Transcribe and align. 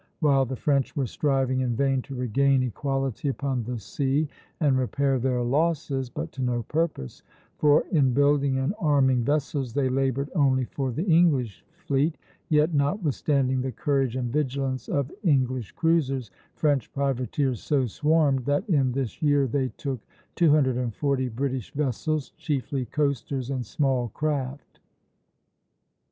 While 0.19 0.45
the 0.45 0.55
French 0.55 0.95
were 0.95 1.05
striving 1.05 1.59
in 1.59 1.75
vain 1.75 2.01
to 2.01 2.15
regain 2.15 2.63
equality 2.63 3.27
upon 3.27 3.61
the 3.65 3.77
sea 3.77 4.27
and 4.59 4.75
repair 4.75 5.19
their 5.19 5.43
losses, 5.43 6.09
but 6.09 6.31
to 6.31 6.41
no 6.41 6.63
purpose, 6.63 7.21
for 7.59 7.83
"in 7.91 8.11
building 8.11 8.57
and 8.57 8.73
arming 8.79 9.23
vessels 9.23 9.73
they 9.75 9.89
labored 9.89 10.31
only 10.33 10.65
for 10.65 10.91
the 10.91 11.03
English 11.05 11.63
fleet," 11.75 12.17
yet, 12.49 12.73
"notwithstanding 12.73 13.61
the 13.61 13.71
courage 13.71 14.15
and 14.15 14.33
vigilance 14.33 14.89
of 14.89 15.11
English 15.23 15.73
cruisers, 15.73 16.31
French 16.55 16.91
privateers 16.93 17.61
so 17.61 17.85
swarmed 17.85 18.45
that 18.45 18.67
in 18.67 18.93
this 18.93 19.21
year 19.21 19.45
they 19.45 19.67
took 19.77 19.99
two 20.33 20.49
hundred 20.49 20.77
and 20.77 20.95
forty 20.95 21.29
British 21.29 21.71
vessels, 21.75 22.31
chiefly 22.39 22.85
coasters 22.85 23.51
and 23.51 23.67
small 23.67 24.07
craft." 24.07 24.79